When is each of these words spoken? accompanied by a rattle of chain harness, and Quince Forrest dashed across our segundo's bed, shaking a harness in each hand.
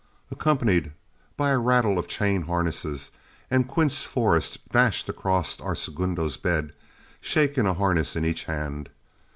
accompanied 0.31 0.93
by 1.37 1.51
a 1.51 1.59
rattle 1.59 1.99
of 1.99 2.07
chain 2.07 2.41
harness, 2.41 3.11
and 3.51 3.67
Quince 3.67 4.03
Forrest 4.03 4.67
dashed 4.69 5.07
across 5.09 5.59
our 5.61 5.75
segundo's 5.75 6.37
bed, 6.37 6.73
shaking 7.19 7.67
a 7.67 7.75
harness 7.75 8.15
in 8.15 8.25
each 8.25 8.45
hand. 8.45 8.89